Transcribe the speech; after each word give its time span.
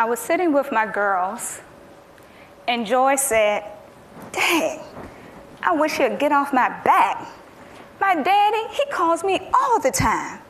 I 0.00 0.04
was 0.04 0.18
sitting 0.18 0.54
with 0.54 0.72
my 0.72 0.86
girls, 0.86 1.60
and 2.66 2.86
Joy 2.86 3.16
said, 3.16 3.64
Dang, 4.32 4.80
I 5.62 5.72
wish 5.74 6.00
you'd 6.00 6.18
get 6.18 6.32
off 6.32 6.54
my 6.54 6.70
back. 6.84 7.28
My 8.00 8.14
daddy, 8.14 8.66
he 8.72 8.86
calls 8.90 9.22
me 9.22 9.50
all 9.52 9.78
the 9.78 9.90
time. 9.90 10.40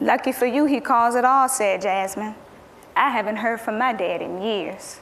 Lucky 0.00 0.32
for 0.32 0.46
you, 0.46 0.64
he 0.64 0.80
calls 0.80 1.14
it 1.14 1.24
all, 1.24 1.48
said 1.48 1.80
Jasmine. 1.82 2.34
I 2.96 3.10
haven't 3.10 3.36
heard 3.36 3.60
from 3.60 3.78
my 3.78 3.92
dad 3.92 4.20
in 4.20 4.42
years. 4.42 4.98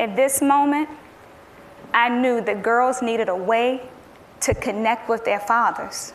At 0.00 0.16
this 0.16 0.42
moment, 0.42 0.88
I 1.94 2.08
knew 2.08 2.40
that 2.40 2.64
girls 2.64 3.00
needed 3.00 3.28
a 3.28 3.36
way 3.36 3.88
to 4.40 4.54
connect 4.54 5.08
with 5.08 5.24
their 5.24 5.38
fathers. 5.38 6.14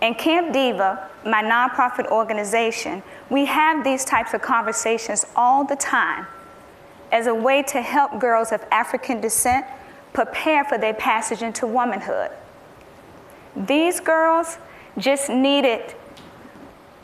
In 0.00 0.14
Camp 0.14 0.52
Diva, 0.52 1.08
my 1.24 1.42
nonprofit 1.42 2.06
organization, 2.08 3.02
we 3.30 3.46
have 3.46 3.84
these 3.84 4.04
types 4.04 4.34
of 4.34 4.42
conversations 4.42 5.24
all 5.34 5.64
the 5.64 5.76
time 5.76 6.26
as 7.10 7.26
a 7.26 7.34
way 7.34 7.62
to 7.62 7.80
help 7.80 8.18
girls 8.18 8.52
of 8.52 8.62
African 8.70 9.20
descent 9.20 9.64
prepare 10.12 10.64
for 10.64 10.78
their 10.78 10.94
passage 10.94 11.42
into 11.42 11.66
womanhood. 11.66 12.30
These 13.56 14.00
girls 14.00 14.58
just 14.98 15.30
needed 15.30 15.94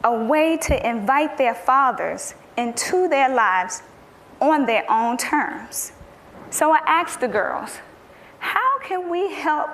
a 0.02 0.24
way 0.24 0.56
to 0.56 0.88
invite 0.88 1.38
their 1.38 1.54
fathers 1.54 2.34
into 2.56 3.08
their 3.08 3.28
lives 3.34 3.82
on 4.40 4.66
their 4.66 4.90
own 4.90 5.16
terms. 5.16 5.92
So 6.50 6.72
I 6.72 6.80
asked 6.86 7.20
the 7.20 7.28
girls, 7.28 7.78
how 8.38 8.80
can 8.80 9.08
we 9.08 9.32
help 9.32 9.70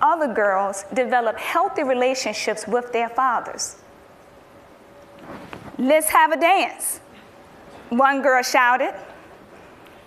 other 0.00 0.32
girls 0.32 0.84
develop 0.94 1.38
healthy 1.38 1.82
relationships 1.82 2.66
with 2.66 2.92
their 2.92 3.08
fathers? 3.08 3.76
Let's 5.78 6.08
have 6.08 6.32
a 6.32 6.40
dance. 6.40 7.00
One 7.90 8.22
girl 8.22 8.42
shouted, 8.42 8.94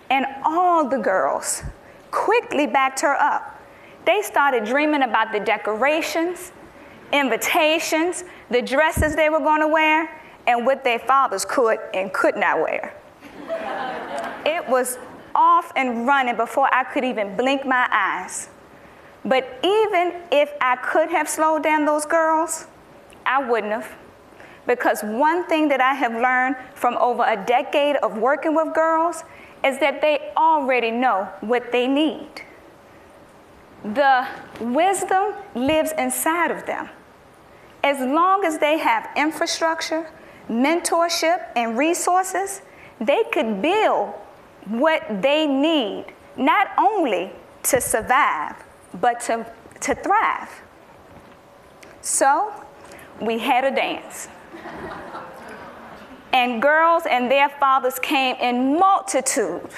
and 0.10 0.26
all 0.44 0.88
the 0.88 0.98
girls 0.98 1.64
quickly 2.12 2.68
backed 2.68 3.00
her 3.02 3.16
up. 3.16 3.60
They 4.06 4.22
started 4.22 4.66
dreaming 4.66 5.04
about 5.04 5.32
the 5.32 5.40
decorations, 5.40 6.52
invitations, 7.14 8.24
the 8.50 8.62
dresses 8.62 9.16
they 9.16 9.30
were 9.30 9.40
going 9.40 9.62
to 9.62 9.68
wear, 9.68 10.10
and 10.48 10.66
what 10.66 10.84
their 10.84 11.00
fathers 11.00 11.46
could 11.46 11.78
and 11.94 12.12
could 12.12 12.36
not 12.36 12.60
wear. 12.60 12.94
it 14.46 14.68
was 14.68 14.98
off 15.36 15.72
and 15.76 16.08
running 16.08 16.36
before 16.36 16.68
I 16.74 16.84
could 16.84 17.04
even 17.04 17.38
blink 17.38 17.66
my 17.66 17.88
eyes. 17.92 18.50
But 19.26 19.60
even 19.64 20.14
if 20.32 20.54
I 20.62 20.76
could 20.78 21.10
have 21.10 21.28
slowed 21.28 21.64
down 21.64 21.86
those 21.86 22.06
girls, 22.06 22.68
I 23.26 23.44
wouldn't 23.44 23.74
have. 23.74 23.92
Because 24.66 25.02
one 25.04 25.46
thing 25.48 25.68
that 25.70 25.82
I 25.82 25.94
have 25.94 26.14
learned 26.14 26.56
from 26.76 26.96
over 26.98 27.24
a 27.24 27.36
decade 27.36 27.98
of 27.98 28.18
working 28.18 28.56
with 28.56 28.74
girls 28.74 29.24
is 29.64 29.80
that 29.80 30.02
they 30.02 30.32
already 30.38 30.92
know 30.92 31.28
what 31.42 31.72
they 31.72 31.88
need. 31.88 32.30
The 33.84 34.28
wisdom 34.60 35.34
lives 35.56 35.92
inside 35.98 36.52
of 36.52 36.66
them. 36.66 36.90
As 37.84 38.00
long 38.00 38.44
as 38.46 38.58
they 38.58 38.78
have 38.78 39.10
infrastructure, 39.16 40.10
mentorship, 40.50 41.46
and 41.56 41.78
resources, 41.78 42.62
they 43.00 43.24
could 43.32 43.62
build 43.62 44.14
what 44.68 45.22
they 45.22 45.48
need, 45.48 46.06
not 46.36 46.68
only 46.78 47.32
to 47.64 47.80
survive, 47.80 48.56
but 48.94 49.20
to, 49.22 49.46
to 49.82 49.96
thrive. 49.96 50.50
So 52.02 52.52
we 53.22 53.40
had 53.40 53.64
a 53.64 53.76
dance. 53.76 54.28
And 56.32 56.62
girls 56.62 57.04
and 57.10 57.30
their 57.30 57.50
fathers 57.50 58.00
came 58.00 58.36
in 58.36 58.78
multitude. 58.78 59.70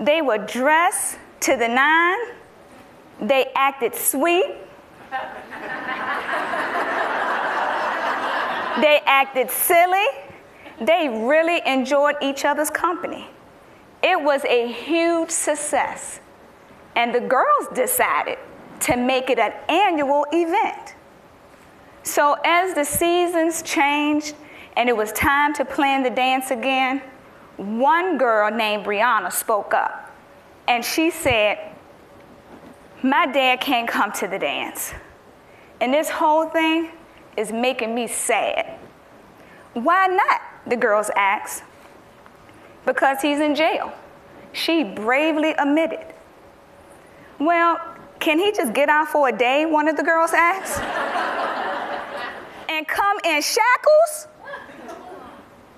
They 0.00 0.22
were 0.22 0.38
dressed 0.38 1.18
to 1.40 1.56
the 1.56 1.68
nine, 1.68 2.18
they 3.20 3.50
acted 3.54 3.94
sweet. 3.94 4.56
they 8.80 9.00
acted 9.06 9.50
silly. 9.50 10.06
They 10.80 11.08
really 11.08 11.62
enjoyed 11.64 12.16
each 12.20 12.44
other's 12.44 12.70
company. 12.70 13.28
It 14.02 14.20
was 14.20 14.44
a 14.44 14.66
huge 14.72 15.30
success. 15.30 16.20
And 16.96 17.14
the 17.14 17.20
girls 17.20 17.68
decided 17.74 18.38
to 18.80 18.96
make 18.96 19.30
it 19.30 19.38
an 19.38 19.52
annual 19.68 20.26
event. 20.32 20.94
So 22.02 22.36
as 22.44 22.74
the 22.74 22.84
seasons 22.84 23.62
changed 23.62 24.34
and 24.76 24.88
it 24.88 24.96
was 24.96 25.12
time 25.12 25.54
to 25.54 25.64
plan 25.64 26.02
the 26.02 26.10
dance 26.10 26.50
again, 26.50 27.02
one 27.56 28.18
girl 28.18 28.50
named 28.50 28.84
Brianna 28.84 29.32
spoke 29.32 29.72
up. 29.72 30.14
And 30.68 30.84
she 30.84 31.10
said, 31.10 31.58
My 33.02 33.26
dad 33.26 33.60
can't 33.60 33.88
come 33.88 34.12
to 34.12 34.28
the 34.28 34.38
dance. 34.38 34.92
And 35.80 35.92
this 35.92 36.08
whole 36.08 36.48
thing 36.48 36.90
is 37.36 37.52
making 37.52 37.94
me 37.94 38.06
sad. 38.06 38.78
Why 39.74 40.06
not? 40.06 40.40
The 40.66 40.76
girls 40.76 41.10
asked. 41.16 41.62
Because 42.86 43.20
he's 43.22 43.40
in 43.40 43.54
jail. 43.54 43.92
She 44.52 44.84
bravely 44.84 45.52
admitted. 45.52 46.13
Well, 47.38 47.80
can 48.20 48.38
he 48.38 48.52
just 48.52 48.72
get 48.72 48.88
out 48.88 49.08
for 49.08 49.28
a 49.28 49.32
day? 49.32 49.66
One 49.66 49.88
of 49.88 49.96
the 49.96 50.02
girls 50.02 50.32
asked. 50.32 50.80
and 52.68 52.86
come 52.86 53.18
in 53.24 53.42
shackles? 53.42 54.28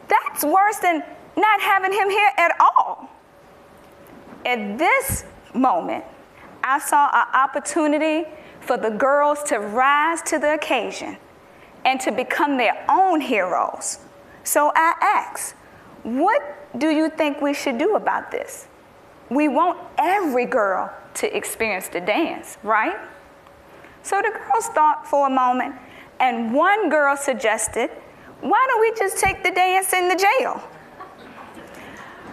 That's 0.09 0.45
worse 0.45 0.77
than 0.79 1.03
not 1.37 1.61
having 1.61 1.93
him 1.93 2.09
here 2.09 2.31
at 2.37 2.53
all. 2.61 3.11
At 4.45 4.79
this 4.79 5.25
moment, 5.55 6.05
I 6.63 6.79
saw 6.79 7.11
an 7.13 7.35
opportunity 7.35 8.29
for 8.61 8.77
the 8.77 8.91
girls 8.91 9.43
to 9.45 9.59
rise 9.59 10.23
to 10.23 10.39
the 10.39 10.55
occasion 10.55 11.17
and 11.85 12.01
to 12.01 12.13
become 12.13 12.57
their 12.57 12.85
own 12.89 13.21
heroes. 13.21 13.99
So 14.45 14.73
I 14.75 14.95
asked, 15.01 15.55
what 16.03 16.43
do 16.79 16.91
you 16.91 17.09
think 17.09 17.41
we 17.41 17.55
should 17.55 17.79
do 17.79 17.97
about 17.97 18.31
this? 18.31 18.67
We 19.31 19.49
want 19.49 19.79
every 19.99 20.47
girl 20.47 20.93
to 21.15 21.37
experience 21.37 21.89
the 21.89 22.01
dance, 22.01 22.59
right? 22.63 22.97
So 24.03 24.23
the 24.23 24.31
girls 24.31 24.67
thought 24.67 25.07
for 25.07 25.27
a 25.27 25.31
moment, 25.31 25.75
and 26.21 26.53
one 26.55 26.89
girl 26.89 27.17
suggested, 27.17 27.91
why 28.41 28.65
don't 28.69 28.81
we 28.81 28.93
just 28.97 29.19
take 29.19 29.43
the 29.43 29.51
dance 29.51 29.93
in 29.93 30.09
the 30.09 30.17
jail? 30.17 30.63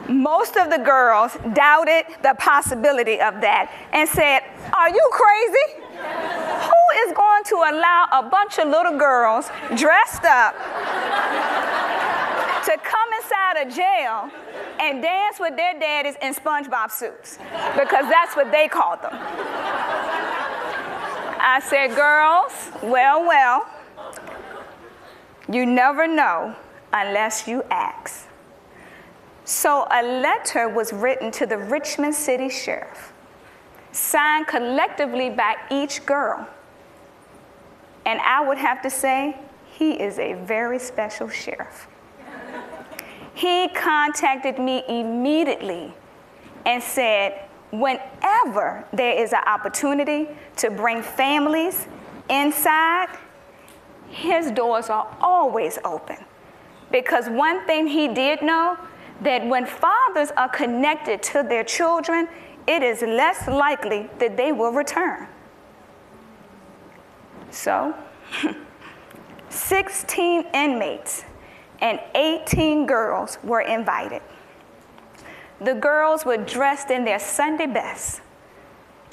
Most 0.08 0.58
of 0.58 0.70
the 0.70 0.78
girls 0.78 1.38
doubted 1.54 2.06
the 2.22 2.36
possibility 2.38 3.22
of 3.22 3.40
that 3.40 3.72
and 3.94 4.08
said, 4.08 4.42
Are 4.74 4.90
you 4.90 5.10
crazy? 5.12 5.82
Who 5.96 7.08
is 7.08 7.14
going 7.16 7.44
to 7.46 7.56
allow 7.56 8.08
a 8.12 8.30
bunch 8.30 8.60
of 8.60 8.68
little 8.68 8.98
girls 9.00 9.48
dressed 9.76 10.26
up 10.26 10.54
to 12.66 12.78
come 12.84 13.10
inside 13.22 13.66
a 13.66 13.72
jail 13.72 14.30
and 14.90 15.02
dance 15.02 15.40
with 15.40 15.56
their 15.56 15.80
daddies 15.80 16.16
in 16.22 16.34
SpongeBob 16.34 16.92
suits 16.92 17.38
because 17.76 18.10
that's 18.10 18.36
what 18.36 18.52
they 18.52 18.68
called 18.68 19.02
them. 19.02 19.12
I 21.46 21.60
said, 21.64 21.96
girls, 21.96 22.52
well, 22.82 23.26
well, 23.26 23.66
you 25.52 25.66
never 25.66 26.08
know 26.08 26.56
unless 26.92 27.48
you 27.48 27.64
ask. 27.70 28.28
So 29.46 29.88
a 29.92 30.02
letter 30.02 30.70
was 30.70 30.94
written 30.94 31.32
to 31.32 31.46
the 31.46 31.58
Richmond 31.58 32.16
City 32.16 32.50
Sheriff, 32.50 33.12
signed 33.92 34.48
collectively 34.48 35.30
by 35.30 35.56
each 35.70 36.06
girl. 36.06 36.48
And 38.06 38.20
I 38.22 38.46
would 38.46 38.58
have 38.58 38.82
to 38.84 38.90
say, 38.90 39.38
he 39.66 39.94
is 39.94 40.20
a 40.20 40.34
very 40.34 40.80
special 40.80 41.28
sheriff. 41.30 41.88
He 43.34 43.68
contacted 43.70 44.60
me 44.60 44.84
immediately 44.88 45.94
and 46.66 46.82
said, 46.82 47.50
whenever 47.72 48.86
there 48.94 49.20
is 49.20 49.34
an 49.34 49.44
opportunity 49.48 50.28
to 50.58 50.70
bring 50.70 51.02
families 51.02 51.88
inside, 52.30 53.10
his 54.10 54.52
doors 54.52 54.90
are 54.90 55.08
always 55.20 55.80
open. 55.84 56.18
Because 56.92 57.28
one 57.28 57.66
thing 57.66 57.88
he 57.88 58.08
did 58.08 58.44
know 58.44 58.78
that 59.22 59.46
when 59.48 59.66
fathers 59.66 60.32
are 60.38 60.50
connected 60.50 61.24
to 61.24 61.44
their 61.44 61.64
children, 61.64 62.28
it 62.68 62.84
is 62.84 63.02
less 63.02 63.48
likely 63.48 64.10
that 64.20 64.38
they 64.38 64.52
will 64.52 64.72
return. 64.72 65.28
So, 67.50 67.96
16 69.50 70.46
inmates 70.54 71.26
and 71.84 72.00
18 72.16 72.86
girls 72.86 73.38
were 73.44 73.60
invited. 73.60 74.22
The 75.60 75.74
girls 75.74 76.26
were 76.26 76.38
dressed 76.38 76.90
in 76.90 77.04
their 77.04 77.20
Sunday 77.20 77.68
best, 77.68 78.22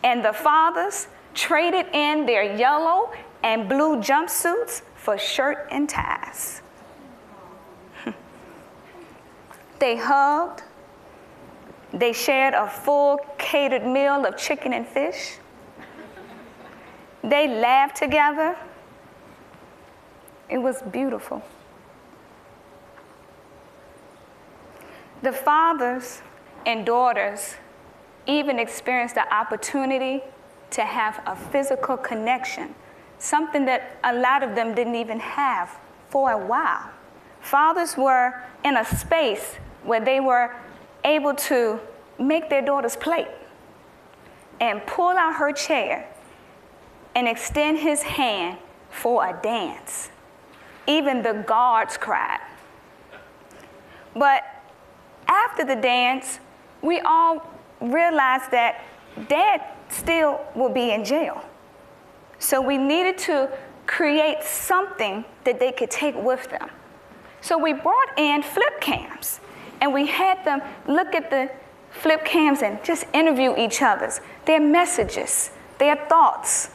and 0.05 0.25
the 0.25 0.33
fathers 0.33 1.09
traded 1.35 1.87
in 1.93 2.27
their 2.27 2.57
yellow 2.57 3.11
and 3.43 3.69
blue 3.69 3.97
jumpsuits 3.97 4.83
for 4.95 5.19
shirt 5.19 5.67
and 5.71 5.89
ties. 5.89 6.63
They 9.81 9.97
hugged. 9.97 10.63
They 11.93 12.13
shared 12.13 12.55
a 12.55 12.69
full 12.69 13.19
catered 13.37 13.85
meal 13.85 14.25
of 14.25 14.37
chicken 14.37 14.73
and 14.73 14.87
fish. 14.87 15.39
They 17.25 17.49
laughed 17.49 17.97
together. 17.97 18.57
It 20.49 20.59
was 20.59 20.83
beautiful. 20.83 21.43
The 25.23 25.33
fathers 25.33 26.23
and 26.65 26.87
daughters 26.87 27.57
even 28.27 28.59
experienced 28.59 29.15
the 29.15 29.35
opportunity 29.35 30.23
to 30.71 30.83
have 30.83 31.21
a 31.27 31.37
physical 31.37 31.97
connection, 31.97 32.75
something 33.19 33.65
that 33.67 33.97
a 34.05 34.15
lot 34.15 34.43
of 34.43 34.55
them 34.55 34.75
didn't 34.75 34.95
even 34.95 35.21
have 35.21 35.77
for 36.09 36.31
a 36.31 36.39
while. 36.39 36.91
Fathers 37.41 37.97
were 37.97 38.43
in 38.65 38.77
a 38.77 38.85
space 38.85 39.57
where 39.85 40.01
they 40.01 40.21
were 40.21 40.55
able 41.05 41.35
to 41.35 41.81
make 42.19 42.51
their 42.51 42.63
daughter's 42.63 42.97
plate 42.97 43.29
and 44.61 44.85
pull 44.87 45.17
out 45.17 45.35
her 45.37 45.53
chair 45.53 46.07
and 47.15 47.27
extend 47.27 47.79
his 47.79 48.03
hand 48.03 48.59
for 48.91 49.27
a 49.27 49.39
dance. 49.43 50.11
Even 50.87 51.23
the 51.23 51.33
guards 51.47 51.97
cried. 51.97 52.41
But 54.15 54.43
after 55.31 55.65
the 55.65 55.77
dance, 55.77 56.41
we 56.83 57.01
all 57.01 57.47
realized 57.81 58.51
that 58.51 58.85
dad 59.29 59.63
still 59.89 60.41
would 60.55 60.75
be 60.75 60.91
in 60.91 61.05
jail. 61.05 61.43
So 62.39 62.61
we 62.61 62.77
needed 62.77 63.19
to 63.19 63.51
create 63.87 64.43
something 64.43 65.25
that 65.45 65.61
they 65.61 65.73
could 65.73 65.91
take 65.91 66.17
with 66.17 66.49
them. 66.51 66.69
So 67.41 67.57
we 67.57 67.73
brought 67.73 68.19
in 68.19 68.43
flip 68.43 68.81
cams 68.81 69.41
and 69.81 69.95
we 69.95 70.07
had 70.07 70.45
them 70.45 70.61
look 70.87 71.15
at 71.15 71.31
the 71.31 71.51
flip 71.91 72.25
cams 72.25 72.63
and 72.63 72.83
just 72.85 73.05
interview 73.13 73.57
each 73.57 73.83
other's, 73.83 74.21
their 74.47 74.61
messages, 74.61 75.51
their 75.79 75.97
thoughts. 75.97 76.71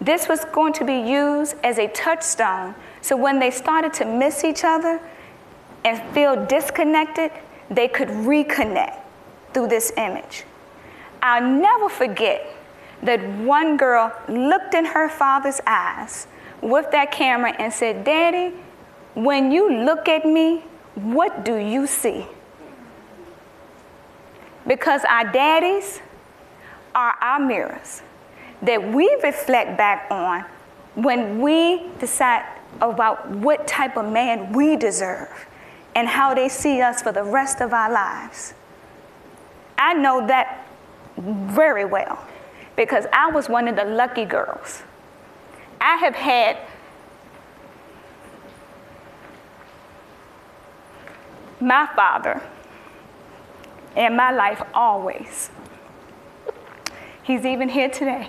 This 0.00 0.28
was 0.28 0.44
going 0.46 0.72
to 0.74 0.84
be 0.84 0.98
used 0.98 1.56
as 1.62 1.78
a 1.78 1.88
touchstone. 1.88 2.74
So 3.02 3.16
when 3.16 3.38
they 3.38 3.50
started 3.50 3.92
to 3.94 4.04
miss 4.06 4.44
each 4.44 4.64
other 4.64 5.00
and 5.84 6.14
feel 6.14 6.46
disconnected, 6.46 7.30
they 7.70 7.88
could 7.88 8.08
reconnect 8.08 9.00
through 9.52 9.68
this 9.68 9.92
image. 9.96 10.44
I'll 11.22 11.42
never 11.42 11.88
forget 11.88 12.46
that 13.02 13.22
one 13.38 13.76
girl 13.76 14.12
looked 14.28 14.74
in 14.74 14.84
her 14.84 15.08
father's 15.08 15.60
eyes 15.66 16.26
with 16.60 16.90
that 16.90 17.12
camera 17.12 17.54
and 17.58 17.72
said, 17.72 18.04
Daddy, 18.04 18.54
when 19.14 19.50
you 19.50 19.84
look 19.84 20.08
at 20.08 20.24
me, 20.24 20.62
what 20.94 21.44
do 21.44 21.56
you 21.56 21.86
see? 21.86 22.26
Because 24.66 25.02
our 25.04 25.24
daddies 25.24 26.00
are 26.94 27.14
our 27.20 27.40
mirrors 27.40 28.02
that 28.62 28.92
we 28.92 29.08
reflect 29.22 29.78
back 29.78 30.06
on 30.10 30.44
when 30.94 31.40
we 31.40 31.88
decide 31.98 32.44
about 32.80 33.28
what 33.28 33.66
type 33.66 33.96
of 33.96 34.10
man 34.12 34.52
we 34.52 34.76
deserve 34.76 35.46
and 35.94 36.08
how 36.08 36.34
they 36.34 36.48
see 36.48 36.80
us 36.80 37.02
for 37.02 37.12
the 37.12 37.24
rest 37.24 37.60
of 37.60 37.72
our 37.72 37.90
lives. 37.90 38.54
I 39.78 39.94
know 39.94 40.26
that 40.26 40.66
very 41.16 41.84
well 41.84 42.24
because 42.76 43.06
I 43.12 43.30
was 43.30 43.48
one 43.48 43.68
of 43.68 43.76
the 43.76 43.84
lucky 43.84 44.24
girls. 44.24 44.82
I 45.80 45.96
have 45.96 46.14
had 46.14 46.58
my 51.60 51.88
father 51.94 52.42
in 53.96 54.16
my 54.16 54.30
life 54.30 54.62
always. 54.74 55.50
He's 57.22 57.44
even 57.44 57.68
here 57.68 57.88
today. 57.88 58.28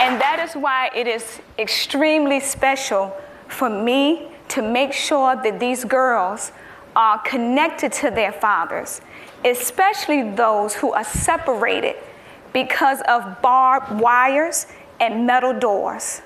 And 0.00 0.20
that 0.20 0.38
is 0.42 0.47
why 0.60 0.90
it 0.94 1.06
is 1.06 1.40
extremely 1.58 2.40
special 2.40 3.14
for 3.48 3.70
me 3.70 4.28
to 4.48 4.62
make 4.62 4.92
sure 4.92 5.36
that 5.36 5.60
these 5.60 5.84
girls 5.84 6.52
are 6.96 7.18
connected 7.18 7.92
to 7.92 8.10
their 8.10 8.32
fathers, 8.32 9.00
especially 9.44 10.30
those 10.30 10.74
who 10.74 10.92
are 10.92 11.04
separated 11.04 11.96
because 12.52 13.00
of 13.08 13.40
barbed 13.42 14.00
wires 14.00 14.66
and 15.00 15.26
metal 15.26 15.58
doors. 15.58 16.22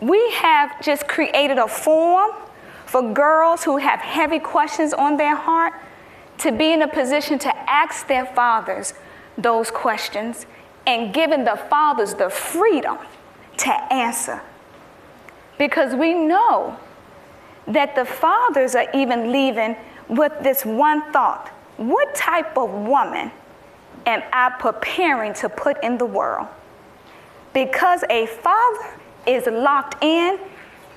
We 0.00 0.30
have 0.32 0.82
just 0.82 1.08
created 1.08 1.58
a 1.58 1.68
forum 1.68 2.32
for 2.84 3.12
girls 3.12 3.64
who 3.64 3.78
have 3.78 4.00
heavy 4.00 4.38
questions 4.38 4.92
on 4.92 5.16
their 5.16 5.34
heart 5.34 5.72
to 6.38 6.52
be 6.52 6.72
in 6.72 6.82
a 6.82 6.88
position 6.88 7.38
to 7.38 7.56
ask 7.70 8.06
their 8.06 8.26
fathers 8.26 8.94
those 9.38 9.70
questions 9.70 10.46
and 10.86 11.12
giving 11.12 11.44
the 11.44 11.56
fathers 11.68 12.14
the 12.14 12.30
freedom 12.30 12.98
to 13.58 13.92
answer. 13.92 14.40
Because 15.58 15.94
we 15.94 16.14
know 16.14 16.78
that 17.66 17.94
the 17.94 18.04
fathers 18.04 18.74
are 18.74 18.88
even 18.94 19.32
leaving 19.32 19.76
with 20.08 20.32
this 20.42 20.64
one 20.64 21.12
thought 21.12 21.52
what 21.76 22.14
type 22.14 22.56
of 22.56 22.70
woman 22.70 23.30
am 24.06 24.22
I 24.32 24.50
preparing 24.58 25.34
to 25.34 25.48
put 25.48 25.82
in 25.84 25.98
the 25.98 26.06
world? 26.06 26.48
Because 27.52 28.02
a 28.08 28.26
father 28.26 28.98
is 29.26 29.46
locked 29.46 30.02
in 30.02 30.38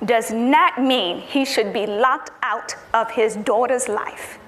does 0.06 0.30
not 0.30 0.80
mean 0.80 1.20
he 1.20 1.44
should 1.44 1.72
be 1.72 1.86
locked 1.86 2.30
out 2.42 2.74
of 2.94 3.10
his 3.10 3.36
daughter's 3.36 3.88
life. 3.88 4.38